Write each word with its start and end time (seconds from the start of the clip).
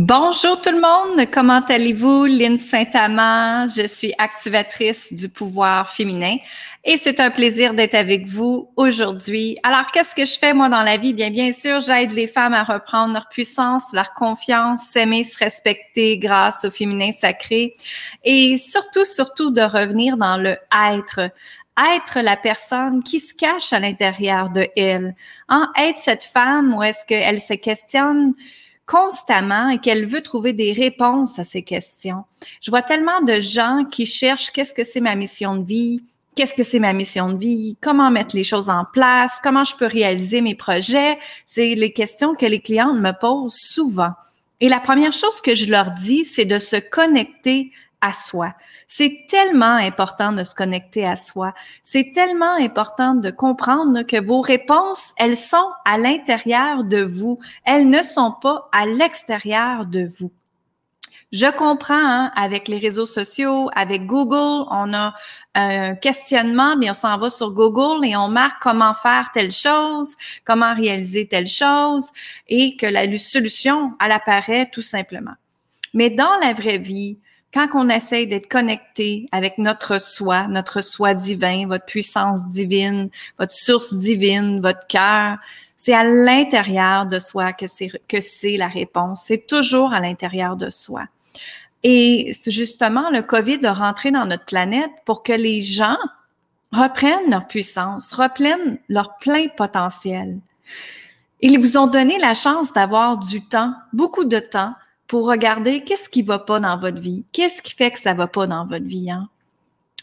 Bonjour 0.00 0.60
tout 0.60 0.70
le 0.70 0.80
monde, 0.80 1.28
comment 1.28 1.60
allez-vous? 1.60 2.26
Lynne 2.26 2.56
Saint-Amand, 2.56 3.66
je 3.66 3.84
suis 3.88 4.14
activatrice 4.16 5.12
du 5.12 5.28
pouvoir 5.28 5.90
féminin 5.90 6.36
et 6.84 6.96
c'est 6.96 7.18
un 7.18 7.32
plaisir 7.32 7.74
d'être 7.74 7.96
avec 7.96 8.28
vous 8.28 8.70
aujourd'hui. 8.76 9.56
Alors, 9.64 9.90
qu'est-ce 9.90 10.14
que 10.14 10.24
je 10.24 10.38
fais 10.38 10.54
moi 10.54 10.68
dans 10.68 10.82
la 10.82 10.98
vie? 10.98 11.14
Bien, 11.14 11.30
bien 11.30 11.50
sûr, 11.50 11.80
j'aide 11.80 12.12
les 12.12 12.28
femmes 12.28 12.54
à 12.54 12.62
reprendre 12.62 13.12
leur 13.12 13.28
puissance, 13.28 13.92
leur 13.92 14.12
confiance, 14.12 14.84
s'aimer, 14.84 15.24
se 15.24 15.36
respecter 15.36 16.16
grâce 16.16 16.64
au 16.64 16.70
féminin 16.70 17.10
sacré 17.10 17.74
et 18.22 18.56
surtout, 18.56 19.04
surtout 19.04 19.50
de 19.50 19.62
revenir 19.62 20.16
dans 20.16 20.36
le 20.36 20.56
être 20.94 21.32
être 21.96 22.20
la 22.20 22.36
personne 22.36 23.02
qui 23.02 23.18
se 23.18 23.34
cache 23.34 23.72
à 23.72 23.80
l'intérieur 23.80 24.50
de 24.50 24.68
elle. 24.76 25.16
Hein? 25.48 25.72
Être 25.76 25.98
cette 25.98 26.24
femme 26.24 26.74
où 26.74 26.84
est-ce 26.84 27.04
qu'elle 27.06 27.40
se 27.40 27.54
questionne 27.54 28.34
constamment 28.88 29.68
et 29.68 29.78
qu'elle 29.78 30.06
veut 30.06 30.22
trouver 30.22 30.52
des 30.52 30.72
réponses 30.72 31.38
à 31.38 31.44
ces 31.44 31.62
questions. 31.62 32.24
Je 32.62 32.70
vois 32.70 32.82
tellement 32.82 33.20
de 33.20 33.40
gens 33.40 33.84
qui 33.84 34.06
cherchent 34.06 34.50
qu'est-ce 34.50 34.74
que 34.74 34.82
c'est 34.82 35.00
ma 35.00 35.14
mission 35.14 35.56
de 35.56 35.64
vie, 35.64 36.00
qu'est-ce 36.34 36.54
que 36.54 36.62
c'est 36.62 36.78
ma 36.78 36.94
mission 36.94 37.32
de 37.32 37.38
vie, 37.38 37.76
comment 37.80 38.10
mettre 38.10 38.34
les 38.34 38.44
choses 38.44 38.70
en 38.70 38.84
place, 38.92 39.40
comment 39.42 39.64
je 39.64 39.76
peux 39.76 39.86
réaliser 39.86 40.40
mes 40.40 40.54
projets. 40.54 41.18
C'est 41.44 41.74
les 41.74 41.92
questions 41.92 42.34
que 42.34 42.46
les 42.46 42.60
clientes 42.60 42.98
me 42.98 43.12
posent 43.12 43.54
souvent. 43.54 44.12
Et 44.60 44.68
la 44.68 44.80
première 44.80 45.12
chose 45.12 45.40
que 45.40 45.54
je 45.54 45.70
leur 45.70 45.90
dis, 45.90 46.24
c'est 46.24 46.44
de 46.44 46.58
se 46.58 46.76
connecter 46.76 47.70
à 48.00 48.12
soi. 48.12 48.54
C'est 48.86 49.26
tellement 49.28 49.76
important 49.76 50.32
de 50.32 50.42
se 50.44 50.54
connecter 50.54 51.06
à 51.06 51.16
soi. 51.16 51.52
C'est 51.82 52.12
tellement 52.12 52.54
important 52.54 53.14
de 53.14 53.30
comprendre 53.30 54.02
que 54.02 54.20
vos 54.20 54.40
réponses, 54.40 55.14
elles 55.18 55.36
sont 55.36 55.70
à 55.84 55.98
l'intérieur 55.98 56.84
de 56.84 57.02
vous. 57.02 57.38
Elles 57.64 57.88
ne 57.88 58.02
sont 58.02 58.32
pas 58.40 58.68
à 58.72 58.86
l'extérieur 58.86 59.86
de 59.86 60.06
vous. 60.06 60.32
Je 61.30 61.50
comprends, 61.54 61.94
hein, 61.94 62.32
avec 62.36 62.68
les 62.68 62.78
réseaux 62.78 63.04
sociaux, 63.04 63.68
avec 63.76 64.06
Google, 64.06 64.66
on 64.70 64.94
a 64.94 65.14
un 65.54 65.94
questionnement, 65.94 66.74
mais 66.74 66.88
on 66.88 66.94
s'en 66.94 67.18
va 67.18 67.28
sur 67.28 67.52
Google 67.52 68.06
et 68.06 68.16
on 68.16 68.28
marque 68.28 68.62
comment 68.62 68.94
faire 68.94 69.30
telle 69.34 69.50
chose, 69.50 70.16
comment 70.44 70.74
réaliser 70.74 71.28
telle 71.28 71.46
chose, 71.46 72.08
et 72.48 72.76
que 72.76 72.86
la 72.86 73.18
solution, 73.18 73.92
elle 74.00 74.12
apparaît 74.12 74.66
tout 74.72 74.80
simplement. 74.80 75.34
Mais 75.92 76.08
dans 76.08 76.34
la 76.40 76.54
vraie 76.54 76.78
vie, 76.78 77.18
quand 77.52 77.68
on 77.74 77.88
essaye 77.88 78.26
d'être 78.26 78.48
connecté 78.48 79.28
avec 79.32 79.58
notre 79.58 80.00
soi, 80.00 80.48
notre 80.48 80.82
soi 80.82 81.14
divin, 81.14 81.66
votre 81.66 81.86
puissance 81.86 82.46
divine, 82.48 83.08
votre 83.38 83.52
source 83.52 83.94
divine, 83.94 84.60
votre 84.60 84.86
cœur, 84.86 85.38
c'est 85.76 85.94
à 85.94 86.04
l'intérieur 86.04 87.06
de 87.06 87.18
soi 87.18 87.52
que 87.52 87.66
c'est 87.66 87.90
que 88.08 88.20
c'est 88.20 88.56
la 88.56 88.68
réponse. 88.68 89.22
C'est 89.24 89.46
toujours 89.46 89.92
à 89.92 90.00
l'intérieur 90.00 90.56
de 90.56 90.70
soi. 90.70 91.04
Et 91.84 92.32
justement, 92.46 93.10
le 93.10 93.22
COVID 93.22 93.64
a 93.64 93.72
rentré 93.72 94.10
dans 94.10 94.26
notre 94.26 94.44
planète 94.44 94.90
pour 95.06 95.22
que 95.22 95.32
les 95.32 95.62
gens 95.62 95.96
reprennent 96.72 97.30
leur 97.30 97.46
puissance, 97.46 98.12
reprennent 98.12 98.78
leur 98.88 99.16
plein 99.18 99.46
potentiel. 99.56 100.38
Ils 101.40 101.58
vous 101.58 101.76
ont 101.78 101.86
donné 101.86 102.18
la 102.18 102.34
chance 102.34 102.72
d'avoir 102.72 103.16
du 103.16 103.42
temps, 103.42 103.72
beaucoup 103.92 104.24
de 104.24 104.40
temps, 104.40 104.74
pour 105.08 105.26
regarder 105.26 105.80
qu'est-ce 105.80 106.08
qui 106.08 106.22
va 106.22 106.38
pas 106.38 106.60
dans 106.60 106.78
votre 106.78 107.00
vie, 107.00 107.24
qu'est-ce 107.32 107.62
qui 107.62 107.74
fait 107.74 107.90
que 107.90 107.98
ça 107.98 108.14
va 108.14 108.28
pas 108.28 108.46
dans 108.46 108.66
votre 108.66 108.84
vie. 108.84 109.10
Hein? 109.10 109.28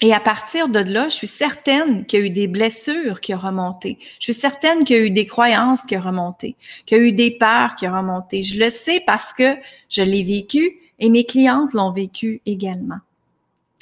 Et 0.02 0.14
à 0.14 0.20
partir 0.20 0.68
de 0.68 0.80
là, 0.80 1.08
je 1.08 1.16
suis 1.16 1.28
certaine 1.28 2.06
qu'il 2.06 2.20
y 2.20 2.24
a 2.24 2.26
eu 2.26 2.30
des 2.30 2.48
blessures 2.48 3.22
qui 3.22 3.34
ont 3.34 3.40
remonté. 3.40 3.98
Je 4.20 4.26
suis 4.26 4.34
certaine 4.34 4.84
qu'il 4.84 4.96
y 4.98 5.00
a 5.00 5.04
eu 5.04 5.12
des 5.12 5.26
croyances 5.26 5.84
qui 5.84 5.96
ont 5.96 6.02
remonté, 6.02 6.56
qu'il 6.86 6.98
y 6.98 7.02
a 7.02 7.04
eu 7.04 7.12
des 7.14 7.32
peurs 7.32 7.76
qui 7.76 7.88
ont 7.88 7.96
remonté. 7.96 8.44
Je 8.44 8.60
le 8.60 8.70
sais 8.70 9.02
parce 9.06 9.32
que 9.32 9.56
je 9.90 10.02
l'ai 10.02 10.24
vécu 10.24 10.80
et 11.00 11.10
mes 11.10 11.24
clientes 11.24 11.74
l'ont 11.74 11.92
vécu 11.92 12.42
également. 12.46 12.98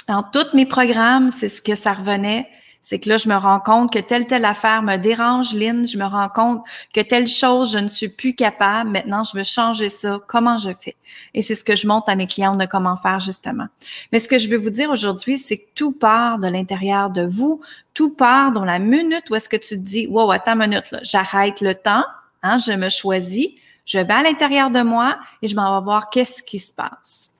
Dans 0.07 0.21
tous 0.23 0.53
mes 0.53 0.65
programmes, 0.65 1.31
c'est 1.31 1.49
ce 1.49 1.61
que 1.61 1.73
ça 1.73 1.93
revenait 1.93 2.47
c'est 2.85 2.99
que 2.99 3.07
là, 3.07 3.15
je 3.15 3.29
me 3.29 3.35
rends 3.35 3.61
compte 3.61 3.93
que 3.93 3.99
telle, 3.99 4.27
telle 4.27 4.43
affaire 4.43 4.83
me 4.83 4.97
dérange, 4.97 5.55
Lynn. 5.55 5.87
Je 5.87 5.97
me 5.97 6.03
rends 6.03 6.27
compte 6.27 6.65
que 6.93 6.99
telle 6.99 7.29
chose, 7.29 7.71
je 7.71 7.79
ne 7.79 7.87
suis 7.87 8.09
plus 8.09 8.35
capable. 8.35 8.89
Maintenant, 8.89 9.23
je 9.23 9.37
veux 9.37 9.43
changer 9.43 9.87
ça. 9.87 10.19
Comment 10.27 10.57
je 10.57 10.71
fais? 10.77 10.97
Et 11.33 11.41
c'est 11.41 11.55
ce 11.55 11.63
que 11.63 11.77
je 11.77 11.87
montre 11.87 12.09
à 12.09 12.17
mes 12.17 12.27
clients 12.27 12.57
de 12.57 12.65
comment 12.65 12.97
faire, 12.97 13.21
justement. 13.21 13.67
Mais 14.11 14.19
ce 14.19 14.27
que 14.27 14.37
je 14.37 14.49
veux 14.49 14.57
vous 14.57 14.69
dire 14.69 14.89
aujourd'hui, 14.89 15.37
c'est 15.37 15.59
que 15.59 15.67
tout 15.75 15.93
part 15.93 16.39
de 16.39 16.49
l'intérieur 16.49 17.09
de 17.09 17.25
vous. 17.25 17.61
Tout 17.93 18.13
part 18.13 18.51
dans 18.51 18.65
la 18.65 18.79
minute 18.79 19.29
où 19.29 19.35
est-ce 19.35 19.47
que 19.47 19.55
tu 19.55 19.75
te 19.75 19.81
dis, 19.81 20.05
wow, 20.07 20.31
attends 20.31 20.59
une 20.59 20.67
minute. 20.67 20.93
J'arrête 21.03 21.61
le 21.61 21.75
temps. 21.75 22.03
Hein, 22.41 22.57
je 22.59 22.73
me 22.73 22.89
choisis. 22.89 23.47
Je 23.85 23.99
vais 23.99 24.13
à 24.13 24.23
l'intérieur 24.23 24.71
de 24.71 24.81
moi 24.81 25.17
et 25.41 25.47
je 25.47 25.55
m'en 25.55 25.79
vais 25.79 25.85
voir 25.85 26.09
qu'est-ce 26.09 26.43
qui 26.43 26.59
se 26.59 26.73
passe. 26.73 27.31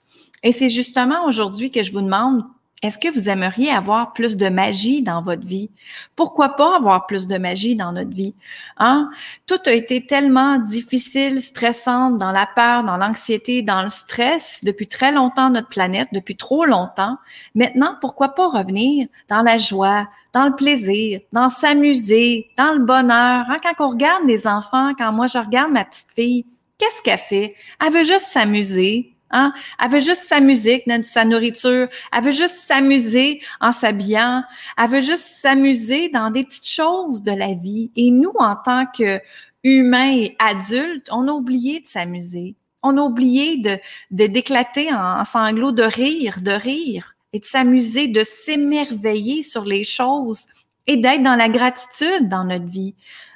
Et 0.42 0.54
c'est 0.54 0.70
justement 0.70 1.26
aujourd'hui 1.26 1.70
que 1.70 1.84
je 1.84 1.92
vous 1.92 2.02
demande 2.02 2.46
est-ce 2.84 3.00
que 3.00 3.08
vous 3.08 3.30
aimeriez 3.30 3.72
avoir 3.72 4.12
plus 4.12 4.36
de 4.36 4.50
magie 4.50 5.02
dans 5.02 5.22
votre 5.22 5.48
vie? 5.48 5.72
Pourquoi 6.18 6.50
pas 6.50 6.76
avoir 6.76 7.08
plus 7.08 7.28
de 7.28 7.38
magie 7.38 7.78
dans 7.78 7.94
notre 7.94 8.10
vie? 8.10 8.36
Hein? 8.78 9.10
Tout 9.48 9.60
a 9.66 9.72
été 9.72 10.06
tellement 10.06 10.58
difficile, 10.58 11.42
stressant, 11.42 12.12
dans 12.12 12.34
la 12.34 12.46
peur, 12.46 12.84
dans 12.84 12.98
l'anxiété, 12.98 13.62
dans 13.62 13.84
le 13.84 13.88
stress 13.88 14.66
depuis 14.66 14.88
très 14.88 15.14
longtemps 15.14 15.50
notre 15.50 15.70
planète, 15.70 16.10
depuis 16.12 16.36
trop 16.36 16.66
longtemps. 16.66 17.18
Maintenant, 17.56 17.96
pourquoi 18.02 18.36
pas 18.36 18.50
revenir 18.50 19.08
dans 19.30 19.44
la 19.44 19.58
joie, 19.58 20.10
dans 20.34 20.46
le 20.46 20.54
plaisir, 20.54 21.22
dans 21.32 21.48
s'amuser, 21.48 22.52
dans 22.58 22.74
le 22.74 22.80
bonheur? 22.80 23.46
Hein? 23.48 23.60
Quand 23.64 23.86
on 23.86 23.90
regarde 23.92 24.28
des 24.28 24.46
enfants, 24.46 24.92
quand 24.98 25.14
moi 25.14 25.28
je 25.28 25.38
regarde 25.38 25.72
ma 25.72 25.86
petite 25.86 26.12
fille, 26.14 26.46
qu'est-ce 26.78 27.02
qu'elle 27.02 27.18
fait? 27.18 27.56
Elle 27.80 27.94
veut 27.94 28.04
juste 28.04 28.28
s'amuser, 28.28 29.13
Hein? 29.34 29.52
Elle 29.84 29.90
veut 29.90 30.00
juste 30.00 30.24
sa 30.24 30.40
musique, 30.40 30.84
sa 31.04 31.26
nourriture. 31.26 31.88
Elle 32.16 32.24
veut 32.24 32.32
juste 32.32 32.56
s'amuser 32.68 33.42
en 33.60 33.72
s'habillant. 33.72 34.44
Elle 34.78 34.90
veut 34.90 35.02
juste 35.02 35.40
s'amuser 35.42 36.10
dans 36.10 36.30
des 36.30 36.44
petites 36.44 36.70
choses 36.70 37.24
de 37.24 37.32
la 37.32 37.54
vie. 37.54 37.92
Et 37.96 38.12
nous, 38.12 38.32
en 38.38 38.56
tant 38.56 38.86
que 38.86 39.20
humains 39.64 40.14
et 40.14 40.38
adultes, 40.40 41.10
on 41.12 41.28
a 41.28 41.32
oublié 41.32 41.82
de 41.82 41.88
s'amuser. 41.88 42.56
On 42.84 42.98
a 42.98 43.02
oublié 43.02 43.58
de, 43.58 43.80
d'éclater 44.12 44.94
en, 44.94 45.20
en 45.20 45.24
sanglots, 45.24 45.72
de 45.72 45.84
rire, 45.84 46.40
de 46.42 46.52
rire 46.52 47.16
et 47.34 47.40
de 47.40 47.46
s'amuser, 47.46 48.08
de 48.08 48.24
s'émerveiller 48.24 49.42
sur 49.42 49.66
les 49.66 49.84
choses 49.84 50.46
et 50.86 50.98
d'être 50.98 51.24
dans 51.24 51.36
la 51.36 51.50
gratitude 51.50 52.28
dans 52.28 52.44
notre 52.44 52.68
vie. 52.68 52.94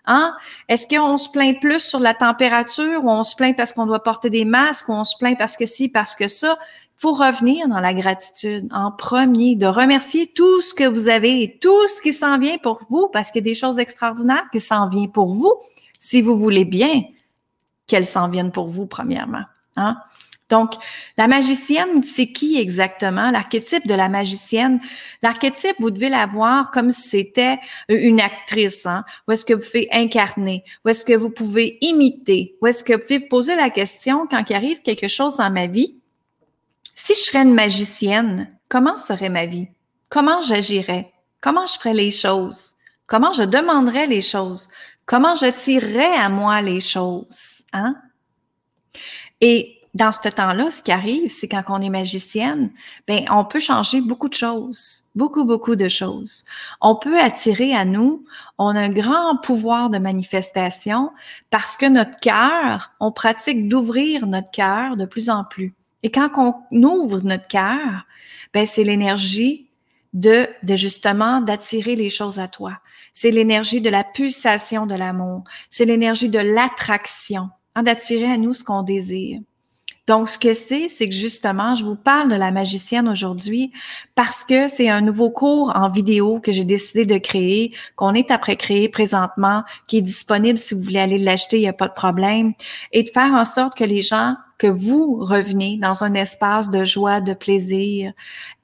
Hein? 0.07 0.35
Est-ce 0.69 0.87
qu'on 0.87 1.17
se 1.17 1.29
plaint 1.29 1.59
plus 1.59 1.79
sur 1.79 1.99
la 1.99 2.13
température 2.13 3.03
ou 3.03 3.09
on 3.09 3.23
se 3.23 3.35
plaint 3.35 3.55
parce 3.55 3.73
qu'on 3.73 3.85
doit 3.85 4.01
porter 4.01 4.29
des 4.29 4.45
masques 4.45 4.89
ou 4.89 4.93
on 4.93 5.03
se 5.03 5.17
plaint 5.17 5.37
parce 5.37 5.57
que 5.57 5.65
si, 5.65 5.89
parce 5.89 6.15
que 6.15 6.27
ça? 6.27 6.57
Faut 6.99 7.13
revenir 7.13 7.67
dans 7.67 7.79
la 7.79 7.93
gratitude 7.93 8.67
en 8.73 8.91
premier, 8.91 9.55
de 9.55 9.67
remercier 9.67 10.31
tout 10.33 10.61
ce 10.61 10.73
que 10.73 10.87
vous 10.87 11.09
avez 11.09 11.43
et 11.43 11.59
tout 11.59 11.87
ce 11.89 12.01
qui 12.01 12.11
s'en 12.11 12.39
vient 12.39 12.57
pour 12.57 12.79
vous 12.89 13.07
parce 13.13 13.29
qu'il 13.29 13.45
y 13.45 13.49
a 13.49 13.51
des 13.51 13.53
choses 13.53 13.77
extraordinaires 13.77 14.45
qui 14.51 14.59
s'en 14.59 14.89
viennent 14.89 15.11
pour 15.11 15.31
vous 15.31 15.53
si 15.99 16.21
vous 16.21 16.35
voulez 16.35 16.65
bien 16.65 17.03
qu'elles 17.85 18.05
s'en 18.05 18.29
viennent 18.29 18.51
pour 18.51 18.69
vous, 18.69 18.87
premièrement. 18.87 19.43
Hein? 19.75 19.97
Donc, 20.49 20.73
la 21.17 21.27
magicienne, 21.27 22.03
c'est 22.03 22.31
qui 22.31 22.57
exactement? 22.57 23.31
L'archétype 23.31 23.85
de 23.85 23.93
la 23.93 24.07
magicienne. 24.07 24.79
L'archétype, 25.21 25.75
vous 25.79 25.91
devez 25.91 26.09
la 26.09 26.25
voir 26.25 26.71
comme 26.71 26.89
si 26.89 27.09
c'était 27.09 27.59
une 27.89 28.21
actrice, 28.21 28.85
hein? 28.85 29.03
Où 29.27 29.33
est-ce 29.33 29.43
que 29.43 29.53
vous 29.53 29.65
pouvez 29.65 29.89
incarner? 29.91 30.63
Où 30.85 30.89
est-ce 30.89 31.03
que 31.03 31.13
vous 31.13 31.29
pouvez 31.29 31.77
imiter? 31.81 32.55
Où 32.61 32.67
est-ce 32.67 32.83
que 32.83 32.93
vous 32.93 32.99
pouvez 32.99 33.19
poser 33.19 33.55
la 33.55 33.69
question 33.69 34.25
quand 34.29 34.49
il 34.49 34.55
arrive 34.55 34.81
quelque 34.81 35.09
chose 35.09 35.35
dans 35.35 35.51
ma 35.51 35.67
vie? 35.67 35.95
Si 36.95 37.13
je 37.13 37.19
serais 37.19 37.43
une 37.43 37.53
magicienne, 37.53 38.57
comment 38.69 38.95
serait 38.95 39.29
ma 39.29 39.45
vie? 39.45 39.67
Comment 40.09 40.41
j'agirais? 40.41 41.11
Comment 41.41 41.65
je 41.65 41.73
ferais 41.73 41.93
les 41.93 42.11
choses? 42.11 42.75
Comment 43.05 43.33
je 43.33 43.43
demanderais 43.43 44.07
les 44.07 44.21
choses? 44.21 44.69
Comment 45.05 45.35
je 45.35 45.47
tirerais 45.47 46.15
à 46.15 46.29
moi 46.29 46.61
les 46.61 46.79
choses? 46.79 47.63
Hein? 47.73 47.95
Et 49.41 49.76
dans 49.97 50.11
ce 50.11 50.29
temps-là, 50.29 50.69
ce 50.69 50.83
qui 50.83 50.91
arrive, 50.91 51.29
c'est 51.29 51.47
quand 51.47 51.63
on 51.69 51.81
est 51.81 51.89
magicienne, 51.89 52.69
ben 53.07 53.25
on 53.31 53.43
peut 53.43 53.59
changer 53.59 53.99
beaucoup 53.99 54.29
de 54.29 54.35
choses, 54.35 55.05
beaucoup 55.15 55.43
beaucoup 55.43 55.75
de 55.75 55.89
choses. 55.89 56.45
On 56.81 56.95
peut 56.95 57.19
attirer 57.19 57.73
à 57.73 57.83
nous, 57.83 58.23
on 58.59 58.75
a 58.75 58.79
un 58.79 58.89
grand 58.89 59.37
pouvoir 59.37 59.89
de 59.89 59.97
manifestation 59.97 61.11
parce 61.49 61.77
que 61.77 61.87
notre 61.87 62.19
cœur, 62.19 62.91
on 62.99 63.11
pratique 63.11 63.67
d'ouvrir 63.67 64.27
notre 64.27 64.51
cœur 64.51 64.97
de 64.97 65.05
plus 65.05 65.31
en 65.31 65.43
plus. 65.43 65.73
Et 66.03 66.11
quand 66.11 66.29
on 66.71 66.83
ouvre 66.83 67.21
notre 67.21 67.47
cœur, 67.47 68.05
ben 68.53 68.67
c'est 68.67 68.83
l'énergie 68.83 69.67
de, 70.13 70.47
de 70.61 70.75
justement 70.75 71.41
d'attirer 71.41 71.95
les 71.95 72.11
choses 72.11 72.37
à 72.37 72.47
toi. 72.47 72.73
C'est 73.13 73.31
l'énergie 73.31 73.81
de 73.81 73.89
la 73.89 74.03
pulsation 74.03 74.85
de 74.85 74.93
l'amour. 74.93 75.43
C'est 75.71 75.85
l'énergie 75.85 76.29
de 76.29 76.39
l'attraction, 76.39 77.49
hein, 77.73 77.81
d'attirer 77.81 78.31
à 78.31 78.37
nous 78.37 78.53
ce 78.53 78.63
qu'on 78.63 78.83
désire. 78.83 79.39
Donc, 80.07 80.29
ce 80.29 80.39
que 80.39 80.53
c'est, 80.53 80.87
c'est 80.87 81.09
que 81.09 81.15
justement, 81.15 81.75
je 81.75 81.83
vous 81.83 81.97
parle 81.97 82.31
de 82.31 82.35
la 82.35 82.49
magicienne 82.51 83.09
aujourd'hui 83.09 83.73
parce 84.15 84.45
que 84.45 84.69
c'est 84.69 84.87
un 84.87 85.01
nouveau 85.01 85.29
cours 85.29 85.73
en 85.75 85.89
vidéo 85.89 86.39
que 86.39 86.53
j'ai 86.53 86.63
décidé 86.63 87.05
de 87.05 87.17
créer, 87.17 87.73
qu'on 87.97 88.13
est 88.13 88.31
après 88.31 88.55
créer 88.55 88.87
présentement, 88.87 89.63
qui 89.87 89.97
est 89.97 90.01
disponible 90.01 90.57
si 90.57 90.73
vous 90.73 90.81
voulez 90.81 90.99
aller 90.99 91.17
l'acheter, 91.17 91.57
il 91.57 91.61
n'y 91.61 91.67
a 91.67 91.73
pas 91.73 91.89
de 91.89 91.93
problème, 91.93 92.53
et 92.93 93.03
de 93.03 93.09
faire 93.09 93.33
en 93.33 93.43
sorte 93.43 93.77
que 93.77 93.83
les 93.83 94.01
gens 94.01 94.35
que 94.57 94.67
vous 94.67 95.17
revenez 95.19 95.77
dans 95.77 96.05
un 96.05 96.13
espace 96.13 96.69
de 96.69 96.85
joie, 96.85 97.19
de 97.19 97.33
plaisir 97.33 98.13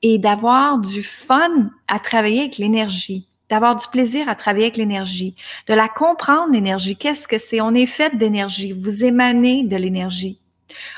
et 0.01 0.17
d'avoir 0.17 0.79
du 0.79 1.03
fun 1.03 1.69
à 1.89 1.99
travailler 1.99 2.41
avec 2.41 2.57
l'énergie 2.57 3.27
d'avoir 3.49 3.75
du 3.75 3.85
plaisir 3.87 4.27
à 4.29 4.33
travailler 4.33 4.65
avec 4.65 4.77
l'énergie, 4.77 5.35
de 5.67 5.75
la 5.75 5.87
comprendre, 5.87 6.53
l'énergie. 6.53 6.95
Qu'est-ce 6.95 7.27
que 7.27 7.37
c'est? 7.37 7.61
On 7.61 7.75
est 7.75 7.85
fait 7.85 8.17
d'énergie. 8.17 8.71
Vous 8.71 9.03
émanez 9.03 9.63
de 9.63 9.75
l'énergie. 9.75 10.39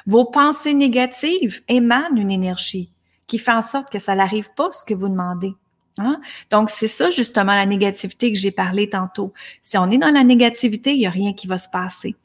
Vos 0.05 0.25
pensées 0.25 0.73
négatives 0.73 1.61
émanent 1.67 2.15
une 2.15 2.31
énergie 2.31 2.91
qui 3.27 3.37
fait 3.37 3.51
en 3.51 3.61
sorte 3.61 3.89
que 3.89 3.99
ça 3.99 4.15
n'arrive 4.15 4.53
pas 4.55 4.71
ce 4.71 4.85
que 4.85 4.93
vous 4.93 5.09
demandez. 5.09 5.55
Hein? 5.97 6.19
Donc, 6.51 6.69
c'est 6.69 6.87
ça 6.87 7.09
justement 7.09 7.55
la 7.55 7.65
négativité 7.65 8.31
que 8.31 8.37
j'ai 8.37 8.51
parlé 8.51 8.89
tantôt. 8.89 9.33
Si 9.61 9.77
on 9.77 9.89
est 9.89 9.97
dans 9.97 10.11
la 10.11 10.23
négativité, 10.23 10.93
il 10.93 10.99
n'y 10.99 11.07
a 11.07 11.11
rien 11.11 11.33
qui 11.33 11.47
va 11.47 11.57
se 11.57 11.69
passer. 11.69 12.15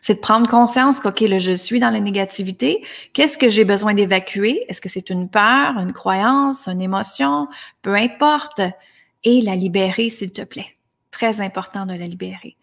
C'est 0.00 0.14
de 0.14 0.20
prendre 0.20 0.48
conscience 0.48 1.00
qu'OK, 1.00 1.24
je 1.38 1.52
suis 1.52 1.80
dans 1.80 1.90
la 1.90 2.00
négativité. 2.00 2.84
Qu'est-ce 3.12 3.38
que 3.38 3.48
j'ai 3.48 3.64
besoin 3.64 3.94
d'évacuer? 3.94 4.64
Est-ce 4.68 4.80
que 4.80 4.88
c'est 4.88 5.10
une 5.10 5.28
peur, 5.28 5.76
une 5.78 5.92
croyance, 5.92 6.68
une 6.68 6.80
émotion? 6.80 7.48
Peu 7.82 7.94
importe. 7.94 8.60
Et 9.24 9.40
la 9.40 9.56
libérer, 9.56 10.08
s'il 10.08 10.32
te 10.32 10.42
plaît 10.42 10.77
très 11.18 11.40
important 11.40 11.84
de 11.84 11.94
la 11.94 12.06
libérer. 12.06 12.56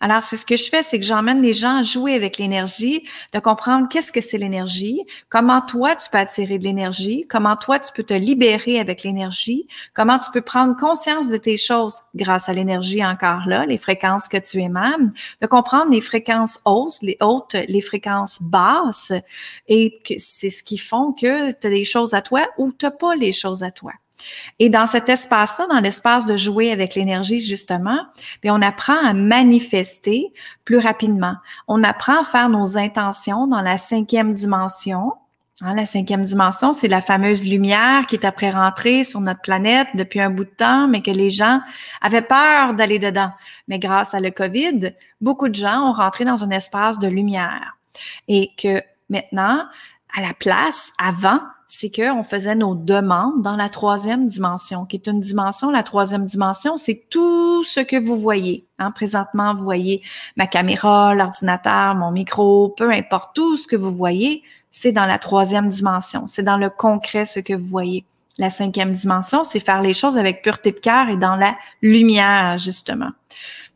Alors, 0.00 0.22
c'est 0.22 0.36
ce 0.36 0.46
que 0.46 0.56
je 0.56 0.70
fais, 0.70 0.82
c'est 0.82 0.98
que 0.98 1.04
j'emmène 1.04 1.42
les 1.42 1.52
gens 1.52 1.76
à 1.76 1.82
jouer 1.82 2.14
avec 2.14 2.38
l'énergie, 2.38 3.06
de 3.34 3.38
comprendre 3.38 3.86
qu'est-ce 3.90 4.12
que 4.12 4.22
c'est 4.22 4.38
l'énergie, 4.38 5.04
comment 5.28 5.60
toi 5.60 5.94
tu 5.94 6.08
peux 6.08 6.16
attirer 6.16 6.58
de 6.58 6.64
l'énergie, 6.64 7.26
comment 7.28 7.56
toi 7.56 7.78
tu 7.78 7.92
peux 7.92 8.02
te 8.02 8.14
libérer 8.14 8.80
avec 8.80 9.02
l'énergie, 9.02 9.66
comment 9.94 10.18
tu 10.18 10.30
peux 10.32 10.40
prendre 10.40 10.74
conscience 10.74 11.28
de 11.28 11.36
tes 11.36 11.58
choses 11.58 11.96
grâce 12.14 12.48
à 12.48 12.54
l'énergie 12.54 13.04
encore 13.04 13.46
là, 13.46 13.66
les 13.66 13.76
fréquences 13.76 14.26
que 14.26 14.38
tu 14.38 14.58
émanes, 14.58 15.12
de 15.42 15.46
comprendre 15.46 15.90
les 15.90 16.00
fréquences 16.00 16.60
hautes, 16.64 17.02
les 17.02 17.18
hautes, 17.20 17.56
les 17.68 17.82
fréquences 17.82 18.40
basses, 18.40 19.12
et 19.66 19.98
que 20.02 20.14
c'est 20.16 20.48
ce 20.48 20.62
qui 20.62 20.78
font 20.78 21.12
que 21.12 21.50
tu 21.50 21.66
as 21.66 21.70
des 21.70 21.84
choses 21.84 22.14
à 22.14 22.22
toi 22.22 22.48
ou 22.56 22.72
tu 22.72 22.86
n'as 22.86 22.90
pas 22.90 23.14
les 23.16 23.32
choses 23.32 23.62
à 23.62 23.70
toi. 23.70 23.92
Et 24.58 24.68
dans 24.68 24.86
cet 24.86 25.08
espace-là, 25.08 25.66
dans 25.68 25.80
l'espace 25.80 26.26
de 26.26 26.36
jouer 26.36 26.72
avec 26.72 26.94
l'énergie, 26.94 27.40
justement, 27.40 28.06
on 28.44 28.62
apprend 28.62 28.96
à 29.04 29.14
manifester 29.14 30.32
plus 30.64 30.78
rapidement. 30.78 31.36
On 31.68 31.84
apprend 31.84 32.20
à 32.20 32.24
faire 32.24 32.48
nos 32.48 32.76
intentions 32.76 33.46
dans 33.46 33.60
la 33.60 33.76
cinquième 33.76 34.32
dimension. 34.32 35.12
Hein, 35.60 35.74
la 35.74 35.86
cinquième 35.86 36.24
dimension, 36.24 36.72
c'est 36.72 36.86
la 36.86 37.00
fameuse 37.00 37.44
lumière 37.44 38.06
qui 38.06 38.14
est 38.14 38.24
après 38.24 38.50
rentrée 38.50 39.02
sur 39.02 39.20
notre 39.20 39.40
planète 39.40 39.88
depuis 39.94 40.20
un 40.20 40.30
bout 40.30 40.44
de 40.44 40.50
temps, 40.50 40.86
mais 40.86 41.02
que 41.02 41.10
les 41.10 41.30
gens 41.30 41.60
avaient 42.00 42.22
peur 42.22 42.74
d'aller 42.74 43.00
dedans. 43.00 43.32
Mais 43.66 43.80
grâce 43.80 44.14
à 44.14 44.20
le 44.20 44.30
COVID, 44.30 44.92
beaucoup 45.20 45.48
de 45.48 45.56
gens 45.56 45.88
ont 45.88 45.92
rentré 45.92 46.24
dans 46.24 46.44
un 46.44 46.50
espace 46.50 47.00
de 47.00 47.08
lumière. 47.08 47.76
Et 48.28 48.50
que 48.56 48.80
maintenant, 49.10 49.64
à 50.16 50.20
la 50.20 50.32
place, 50.32 50.92
avant, 50.98 51.40
c'est 51.70 51.90
qu'on 51.90 52.22
faisait 52.22 52.54
nos 52.54 52.74
demandes 52.74 53.42
dans 53.42 53.54
la 53.54 53.68
troisième 53.68 54.26
dimension, 54.26 54.86
qui 54.86 54.96
est 54.96 55.06
une 55.06 55.20
dimension, 55.20 55.70
la 55.70 55.82
troisième 55.82 56.24
dimension, 56.24 56.78
c'est 56.78 57.08
tout 57.10 57.62
ce 57.62 57.80
que 57.80 57.96
vous 57.96 58.16
voyez. 58.16 58.66
Hein. 58.78 58.90
Présentement, 58.90 59.54
vous 59.54 59.64
voyez 59.64 60.02
ma 60.36 60.46
caméra, 60.46 61.14
l'ordinateur, 61.14 61.94
mon 61.94 62.10
micro, 62.10 62.70
peu 62.70 62.90
importe, 62.90 63.36
tout 63.36 63.58
ce 63.58 63.68
que 63.68 63.76
vous 63.76 63.92
voyez, 63.92 64.42
c'est 64.70 64.92
dans 64.92 65.04
la 65.04 65.18
troisième 65.18 65.68
dimension. 65.68 66.26
C'est 66.26 66.42
dans 66.42 66.56
le 66.56 66.70
concret 66.70 67.26
ce 67.26 67.40
que 67.40 67.52
vous 67.52 67.66
voyez. 67.66 68.06
La 68.38 68.50
cinquième 68.50 68.92
dimension, 68.92 69.42
c'est 69.42 69.60
faire 69.60 69.82
les 69.82 69.92
choses 69.92 70.16
avec 70.16 70.42
pureté 70.42 70.72
de 70.72 70.78
cœur 70.78 71.08
et 71.08 71.16
dans 71.16 71.36
la 71.36 71.56
lumière, 71.82 72.56
justement. 72.58 73.10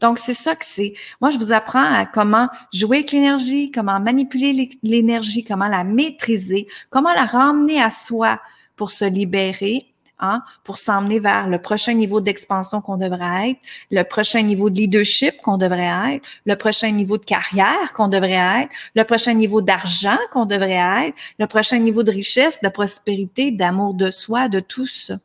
Donc, 0.00 0.18
c'est 0.18 0.34
ça 0.34 0.56
que 0.56 0.64
c'est. 0.64 0.94
Moi, 1.20 1.30
je 1.30 1.38
vous 1.38 1.52
apprends 1.52 1.84
à 1.84 2.06
comment 2.06 2.48
jouer 2.72 2.98
avec 2.98 3.12
l'énergie, 3.12 3.70
comment 3.70 4.00
manipuler 4.00 4.70
l'énergie, 4.82 5.44
comment 5.44 5.68
la 5.68 5.84
maîtriser, 5.84 6.66
comment 6.90 7.12
la 7.12 7.24
ramener 7.24 7.80
à 7.80 7.90
soi 7.90 8.40
pour 8.76 8.90
se 8.90 9.04
libérer, 9.04 9.91
hein, 10.22 10.42
pour 10.64 10.78
s'emmener 10.78 11.18
vers 11.18 11.48
le 11.48 11.60
prochain 11.60 11.92
niveau 11.92 12.20
d'expansion 12.20 12.80
qu'on 12.80 12.96
devrait 12.96 13.50
être, 13.50 13.60
le 13.90 14.02
prochain 14.04 14.40
niveau 14.40 14.70
de 14.70 14.76
leadership 14.76 15.36
qu'on 15.42 15.58
devrait 15.58 16.14
être, 16.14 16.26
le 16.46 16.56
prochain 16.56 16.90
niveau 16.90 17.18
de 17.18 17.24
carrière 17.24 17.92
qu'on 17.94 18.08
devrait 18.08 18.62
être, 18.62 18.74
le 18.94 19.04
prochain 19.04 19.34
niveau 19.34 19.60
d'argent 19.60 20.18
qu'on 20.32 20.46
devrait 20.46 21.06
être, 21.06 21.14
le 21.38 21.46
prochain 21.46 21.78
niveau 21.78 22.02
de 22.02 22.10
richesse, 22.10 22.60
de 22.62 22.68
prospérité, 22.68 23.50
d'amour 23.50 23.92
de 23.92 24.08
soi, 24.08 24.48
de 24.48 24.60
tout 24.60 24.86
ça. 24.86 25.18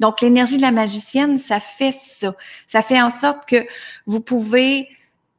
Donc, 0.00 0.20
l'énergie 0.20 0.56
de 0.56 0.62
la 0.62 0.72
magicienne, 0.72 1.36
ça 1.36 1.60
fait 1.60 1.92
ça. 1.92 2.34
Ça 2.66 2.82
fait 2.82 3.00
en 3.00 3.10
sorte 3.10 3.46
que 3.46 3.66
vous 4.06 4.20
pouvez 4.20 4.88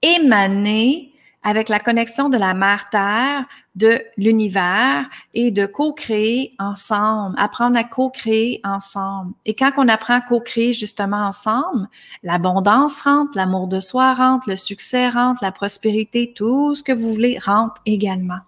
émaner 0.01 1.13
avec 1.43 1.67
la 1.67 1.79
connexion 1.79 2.29
de 2.29 2.37
la 2.37 2.53
mère 2.53 2.89
Terre, 2.89 3.45
de 3.75 3.99
l'univers 4.17 5.05
et 5.33 5.49
de 5.49 5.65
co-créer 5.65 6.53
ensemble, 6.59 7.35
apprendre 7.39 7.77
à 7.77 7.83
co-créer 7.83 8.61
ensemble. 8.63 9.33
Et 9.45 9.55
quand 9.55 9.71
on 9.77 9.87
apprend 9.87 10.15
à 10.15 10.21
co-créer 10.21 10.73
justement 10.73 11.25
ensemble, 11.25 11.87
l'abondance 12.21 13.01
rentre, 13.01 13.31
l'amour 13.35 13.67
de 13.67 13.79
soi 13.79 14.13
rentre, 14.13 14.47
le 14.47 14.55
succès 14.55 15.09
rentre, 15.09 15.43
la 15.43 15.51
prospérité, 15.51 16.33
tout 16.35 16.75
ce 16.75 16.83
que 16.83 16.91
vous 16.91 17.11
voulez 17.11 17.39
rentre 17.39 17.81
également. 17.85 18.39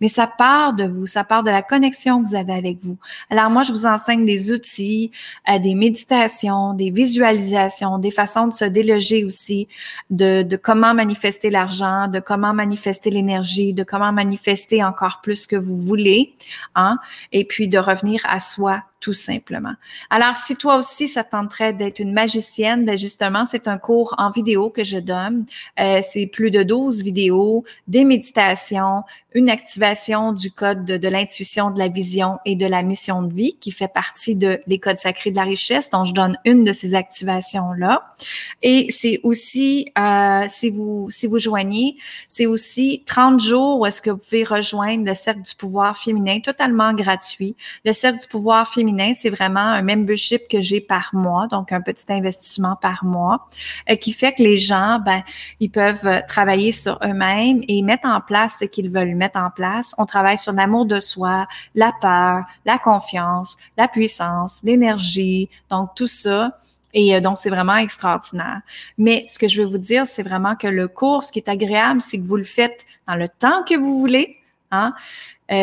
Mais 0.00 0.08
ça 0.08 0.26
part 0.26 0.74
de 0.74 0.84
vous, 0.84 1.06
ça 1.06 1.24
part 1.24 1.42
de 1.42 1.50
la 1.50 1.62
connexion 1.62 2.20
que 2.20 2.28
vous 2.28 2.34
avez 2.34 2.54
avec 2.54 2.78
vous. 2.82 2.96
Alors 3.28 3.50
moi, 3.50 3.62
je 3.62 3.72
vous 3.72 3.86
enseigne 3.86 4.24
des 4.24 4.50
outils, 4.50 5.10
euh, 5.48 5.58
des 5.58 5.74
méditations, 5.74 6.74
des 6.74 6.90
visualisations, 6.90 7.98
des 7.98 8.10
façons 8.10 8.48
de 8.48 8.52
se 8.52 8.64
déloger 8.64 9.24
aussi, 9.24 9.68
de, 10.10 10.42
de 10.42 10.56
comment 10.56 10.94
manifester 10.94 11.50
l'argent, 11.50 12.08
de 12.08 12.18
comment 12.18 12.52
manifester 12.52 13.10
l'énergie, 13.10 13.74
de 13.74 13.84
comment 13.84 14.12
manifester 14.12 14.69
encore 14.82 15.20
plus 15.22 15.46
que 15.46 15.56
vous 15.56 15.76
voulez, 15.76 16.34
hein, 16.74 16.98
et 17.32 17.44
puis 17.44 17.68
de 17.68 17.78
revenir 17.78 18.20
à 18.24 18.38
soi 18.38 18.82
tout 19.00 19.14
simplement. 19.14 19.72
Alors, 20.10 20.36
si 20.36 20.56
toi 20.56 20.76
aussi, 20.76 21.08
ça 21.08 21.24
tenterait 21.24 21.72
d'être 21.72 22.00
une 22.00 22.12
magicienne, 22.12 22.84
ben 22.84 22.98
justement, 22.98 23.46
c'est 23.46 23.66
un 23.66 23.78
cours 23.78 24.14
en 24.18 24.30
vidéo 24.30 24.68
que 24.68 24.84
je 24.84 24.98
donne. 24.98 25.46
Euh, 25.80 26.00
c'est 26.06 26.26
plus 26.26 26.50
de 26.50 26.62
12 26.62 27.02
vidéos, 27.02 27.64
des 27.88 28.04
méditations, 28.04 29.02
une 29.32 29.48
activation 29.48 30.32
du 30.32 30.50
code 30.50 30.84
de, 30.84 31.08
l'intuition, 31.08 31.70
de 31.70 31.78
la 31.78 31.88
vision 31.88 32.38
et 32.44 32.56
de 32.56 32.66
la 32.66 32.82
mission 32.82 33.22
de 33.22 33.32
vie 33.32 33.56
qui 33.58 33.70
fait 33.70 33.88
partie 33.88 34.36
de 34.36 34.60
les 34.66 34.78
codes 34.78 34.98
sacrés 34.98 35.30
de 35.30 35.36
la 35.36 35.44
richesse, 35.44 35.88
dont 35.88 36.04
je 36.04 36.12
donne 36.12 36.36
une 36.44 36.62
de 36.64 36.72
ces 36.72 36.94
activations-là. 36.94 38.14
Et 38.62 38.86
c'est 38.90 39.20
aussi, 39.22 39.90
euh, 39.98 40.44
si 40.46 40.68
vous 40.68 41.08
si 41.08 41.26
vous 41.26 41.38
joignez, 41.38 41.96
c'est 42.28 42.46
aussi 42.46 43.02
30 43.06 43.40
jours 43.40 43.80
où 43.80 43.86
est-ce 43.86 44.02
que 44.02 44.10
vous 44.10 44.18
pouvez 44.18 44.44
rejoindre 44.44 45.06
le 45.06 45.14
cercle 45.14 45.40
du 45.40 45.54
pouvoir 45.54 45.96
féminin 45.96 46.40
totalement 46.40 46.92
gratuit. 46.92 47.56
Le 47.86 47.92
cercle 47.92 48.20
du 48.20 48.28
pouvoir 48.28 48.68
féminin 48.68 48.89
c'est 49.14 49.30
vraiment 49.30 49.60
un 49.60 49.82
membership 49.82 50.48
que 50.48 50.60
j'ai 50.60 50.80
par 50.80 51.10
mois, 51.12 51.46
donc 51.48 51.72
un 51.72 51.80
petit 51.80 52.12
investissement 52.12 52.76
par 52.76 53.04
mois, 53.04 53.48
euh, 53.88 53.96
qui 53.96 54.12
fait 54.12 54.32
que 54.32 54.42
les 54.42 54.56
gens, 54.56 55.00
ben, 55.04 55.22
ils 55.60 55.70
peuvent 55.70 56.06
euh, 56.06 56.20
travailler 56.26 56.72
sur 56.72 56.98
eux-mêmes 57.04 57.62
et 57.68 57.82
mettre 57.82 58.08
en 58.08 58.20
place 58.20 58.58
ce 58.60 58.64
qu'ils 58.64 58.90
veulent 58.90 59.14
mettre 59.14 59.38
en 59.38 59.50
place. 59.50 59.94
On 59.98 60.06
travaille 60.06 60.38
sur 60.38 60.52
l'amour 60.52 60.86
de 60.86 60.98
soi, 60.98 61.46
la 61.74 61.92
peur, 62.00 62.44
la 62.64 62.78
confiance, 62.78 63.56
la 63.76 63.88
puissance, 63.88 64.60
l'énergie, 64.62 65.48
donc 65.70 65.94
tout 65.94 66.06
ça. 66.06 66.58
Et 66.92 67.14
euh, 67.14 67.20
donc, 67.20 67.36
c'est 67.36 67.50
vraiment 67.50 67.76
extraordinaire. 67.76 68.60
Mais 68.98 69.24
ce 69.28 69.38
que 69.38 69.48
je 69.48 69.62
veux 69.62 69.68
vous 69.68 69.78
dire, 69.78 70.06
c'est 70.06 70.22
vraiment 70.22 70.56
que 70.56 70.66
le 70.66 70.88
cours, 70.88 71.22
ce 71.22 71.32
qui 71.32 71.38
est 71.38 71.48
agréable, 71.48 72.00
c'est 72.00 72.18
que 72.18 72.24
vous 72.24 72.36
le 72.36 72.44
faites 72.44 72.84
dans 73.06 73.14
le 73.14 73.28
temps 73.28 73.62
que 73.62 73.76
vous 73.76 73.98
voulez. 73.98 74.36
Hein? 74.72 74.94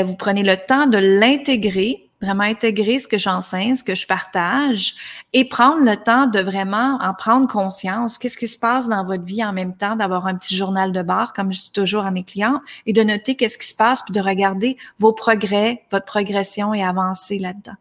vous 0.03 0.17
prenez 0.17 0.43
le 0.43 0.57
temps 0.57 0.85
de 0.85 0.97
l'intégrer 0.97 2.06
vraiment 2.21 2.43
intégrer 2.43 2.99
ce 2.99 3.07
que 3.07 3.17
j'enseigne, 3.17 3.75
ce 3.75 3.83
que 3.83 3.95
je 3.95 4.07
partage 4.07 4.95
et 5.33 5.47
prendre 5.47 5.83
le 5.83 5.95
temps 5.95 6.25
de 6.25 6.39
vraiment 6.39 6.97
en 7.01 7.13
prendre 7.13 7.47
conscience. 7.47 8.17
Qu'est-ce 8.17 8.37
qui 8.37 8.47
se 8.47 8.57
passe 8.57 8.89
dans 8.89 9.05
votre 9.05 9.23
vie 9.23 9.43
en 9.43 9.53
même 9.53 9.75
temps, 9.75 9.95
d'avoir 9.95 10.25
un 10.25 10.35
petit 10.35 10.55
journal 10.55 10.91
de 10.91 11.01
bord, 11.01 11.33
comme 11.33 11.51
je 11.53 11.61
dis 11.61 11.71
toujours 11.71 12.05
à 12.05 12.11
mes 12.11 12.23
clients, 12.23 12.61
et 12.85 12.93
de 12.93 13.03
noter 13.03 13.35
qu'est-ce 13.35 13.57
qui 13.57 13.67
se 13.67 13.75
passe, 13.75 14.01
puis 14.01 14.13
de 14.13 14.21
regarder 14.21 14.77
vos 14.97 15.13
progrès, 15.13 15.83
votre 15.91 16.05
progression 16.05 16.73
et 16.73 16.83
avancer 16.83 17.37
là-dedans. 17.37 17.75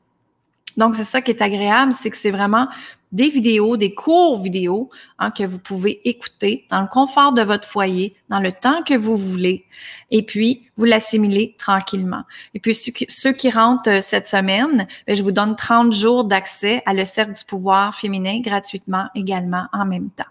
Donc, 0.77 0.95
c'est 0.95 1.05
ça 1.05 1.23
qui 1.23 1.31
est 1.31 1.41
agréable, 1.41 1.95
c'est 1.95 2.11
que 2.11 2.17
c'est 2.17 2.31
vraiment 2.31 2.69
des 3.13 3.29
vidéos, 3.29 3.77
des 3.77 3.95
cours 3.95 4.43
vidéo 4.43 4.91
hein, 5.19 5.31
que 5.31 5.45
vous 5.45 5.59
pouvez 5.59 6.07
écouter 6.09 6.67
dans 6.71 6.81
le 6.81 6.89
confort 6.89 7.33
de 7.33 7.43
votre 7.43 7.67
foyer, 7.67 8.15
dans 8.29 8.41
le 8.41 8.53
temps 8.53 8.83
que 8.83 8.95
vous 8.95 9.17
voulez, 9.17 9.65
et 10.11 10.23
puis 10.25 10.69
vous 10.77 10.85
l'assimilez 10.85 11.55
tranquillement. 11.59 12.25
Et 12.55 12.61
puis 12.61 12.75
ceux 12.75 13.33
qui, 13.33 13.51
rentrent 13.51 13.91
euh, 13.91 14.01
cette 14.01 14.27
semaine, 14.27 14.87
ben, 15.07 15.17
je 15.17 15.23
vous 15.23 15.33
donne 15.33 15.57
30 15.57 15.93
jours 15.93 16.25
d'accès 16.25 16.83
à 16.87 16.95
le 16.95 17.05
cercle 17.05 17.35
du 17.35 17.45
pouvoir 17.45 17.95
féminin 17.95 18.41
gratuitement 18.41 19.09
également 19.15 19.67
en 19.73 19.85
même 19.85 20.11
temps. 20.11 20.25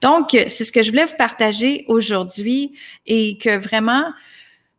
Donc, 0.00 0.30
c'est 0.30 0.64
ce 0.64 0.70
que 0.70 0.82
je 0.82 0.90
voulais 0.90 1.06
vous 1.06 1.16
partager 1.16 1.84
aujourd'hui 1.88 2.72
et 3.06 3.36
que 3.38 3.56
vraiment, 3.56 4.12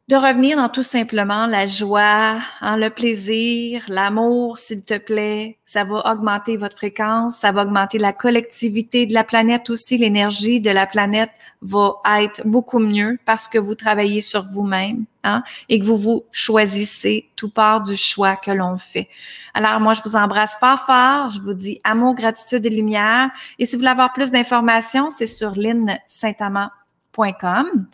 de 0.09 0.15
revenir 0.15 0.55
dans 0.55 0.69
tout 0.69 0.83
simplement 0.83 1.47
la 1.47 1.67
joie, 1.67 2.39
hein, 2.61 2.77
le 2.77 2.89
plaisir, 2.89 3.83
l'amour, 3.89 4.57
s'il 4.57 4.85
te 4.85 4.97
plaît. 4.97 5.57
Ça 5.65 5.83
va 5.83 6.09
augmenter 6.09 6.55
votre 6.55 6.77
fréquence, 6.77 7.35
ça 7.35 7.51
va 7.51 7.63
augmenter 7.63 7.97
la 7.97 8.13
collectivité 8.13 9.05
de 9.05 9.13
la 9.13 9.25
planète 9.25 9.69
aussi. 9.69 9.97
L'énergie 9.97 10.61
de 10.61 10.71
la 10.71 10.85
planète 10.85 11.31
va 11.61 11.97
être 12.21 12.47
beaucoup 12.47 12.79
mieux 12.79 13.19
parce 13.25 13.49
que 13.49 13.57
vous 13.57 13.75
travaillez 13.75 14.21
sur 14.21 14.43
vous-même 14.43 15.03
hein, 15.25 15.43
et 15.67 15.77
que 15.77 15.83
vous 15.83 15.97
vous 15.97 16.23
choisissez 16.31 17.29
tout 17.35 17.49
part 17.49 17.81
du 17.81 17.97
choix 17.97 18.37
que 18.37 18.51
l'on 18.51 18.77
fait. 18.77 19.09
Alors 19.53 19.81
moi, 19.81 19.93
je 19.93 19.99
vous 20.05 20.15
embrasse 20.15 20.55
pas 20.61 20.77
fort. 20.77 21.27
Je 21.27 21.41
vous 21.41 21.53
dis 21.53 21.81
amour, 21.83 22.15
gratitude 22.15 22.65
et 22.65 22.69
lumière. 22.69 23.29
Et 23.59 23.65
si 23.65 23.75
vous 23.75 23.79
voulez 23.79 23.91
avoir 23.91 24.13
plus 24.13 24.31
d'informations, 24.31 25.09
c'est 25.09 25.27
sur 25.27 25.51
linsaintamant.com. 25.57 27.87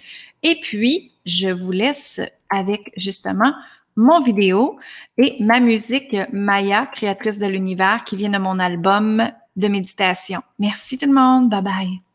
Et 0.43 0.59
puis, 0.59 1.12
je 1.25 1.49
vous 1.49 1.71
laisse 1.71 2.21
avec 2.49 2.91
justement 2.97 3.53
mon 3.95 4.21
vidéo 4.21 4.77
et 5.17 5.35
ma 5.39 5.59
musique 5.59 6.15
Maya, 6.31 6.87
créatrice 6.87 7.37
de 7.37 7.45
l'univers, 7.45 8.03
qui 8.03 8.15
vient 8.15 8.29
de 8.29 8.37
mon 8.37 8.59
album 8.59 9.23
de 9.55 9.67
méditation. 9.67 10.41
Merci 10.59 10.97
tout 10.97 11.07
le 11.07 11.13
monde. 11.13 11.49
Bye 11.49 11.61
bye. 11.61 12.12